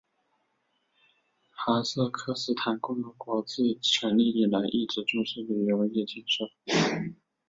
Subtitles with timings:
[1.51, 6.49] 哈萨克斯坦共和国自成立以来一直重视旅游业建设。